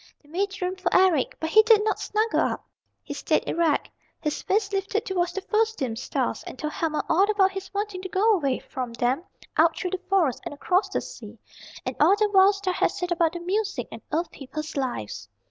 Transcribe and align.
They 0.23 0.29
made 0.29 0.59
room 0.63 0.75
for 0.77 0.91
Eric. 0.95 1.37
But 1.39 1.51
he 1.51 1.61
did 1.61 1.83
not 1.83 1.99
snuggle 1.99 2.39
up. 2.39 2.65
He 3.03 3.13
stayed 3.13 3.47
erect, 3.47 3.87
his 4.19 4.41
face 4.41 4.73
lifted 4.73 5.05
towards 5.05 5.33
the 5.33 5.41
first 5.43 5.77
dim 5.77 5.95
stars, 5.95 6.41
and 6.47 6.57
told 6.57 6.73
Helma 6.73 7.05
all 7.07 7.29
about 7.29 7.51
his 7.51 7.71
wanting 7.71 8.01
to 8.01 8.09
go 8.09 8.33
away 8.33 8.57
from 8.57 8.93
them 8.93 9.23
out 9.57 9.77
through 9.77 9.91
the 9.91 10.01
Forest 10.09 10.41
and 10.43 10.55
across 10.55 10.89
the 10.89 11.01
sea, 11.01 11.37
and 11.85 11.95
all 11.99 12.15
that 12.15 12.31
Wild 12.33 12.55
Star 12.55 12.73
had 12.73 12.89
said 12.89 13.11
about 13.11 13.39
music 13.45 13.89
and 13.91 14.01
Earth 14.11 14.31
People's 14.31 14.75
lives. 14.75 15.29